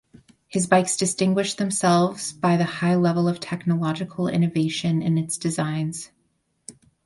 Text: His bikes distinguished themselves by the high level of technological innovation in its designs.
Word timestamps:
His 0.47 0.65
bikes 0.65 0.97
distinguished 0.97 1.59
themselves 1.59 2.33
by 2.33 2.57
the 2.57 2.63
high 2.63 2.95
level 2.95 3.27
of 3.27 3.39
technological 3.39 4.27
innovation 4.27 4.99
in 5.03 5.15
its 5.19 5.37
designs. 5.37 6.09